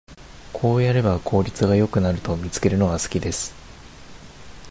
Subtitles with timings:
[0.51, 3.53] こうやれば効率が良くなると見つけるのが好きです